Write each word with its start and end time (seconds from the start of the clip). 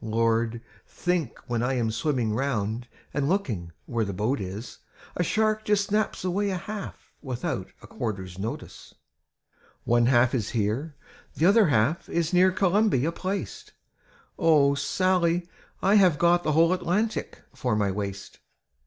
"Lord! 0.00 0.62
think 0.86 1.38
when 1.46 1.62
I 1.62 1.74
am 1.74 1.90
swimming 1.90 2.34
round. 2.34 2.88
And 3.12 3.28
looking 3.28 3.70
where 3.84 4.06
the 4.06 4.14
boat 4.14 4.40
is, 4.40 4.78
A 5.14 5.22
shark 5.22 5.62
just 5.62 5.88
snaps 5.88 6.24
away 6.24 6.48
a 6.48 6.56
half, 6.56 7.12
Without 7.20 7.68
'a 7.82 7.86
quarterns 7.86 8.38
notice/ 8.38 8.92
Death's 9.84 9.86
Ramble 9.86 9.96
801 10.08 10.08
'^One 10.08 10.18
half 10.18 10.34
is 10.34 10.48
here, 10.52 10.96
the 11.34 11.44
other 11.44 11.66
half 11.66 12.08
Is 12.08 12.32
near 12.32 12.50
Columbia 12.50 13.12
placed; 13.12 13.74
O 14.38 14.74
Sally, 14.74 15.46
I 15.82 15.96
have 15.96 16.18
got 16.18 16.44
the 16.44 16.52
whole 16.52 16.72
Atlantic 16.72 17.42
for 17.54 17.76
my 17.76 17.90
waist. 17.90 18.38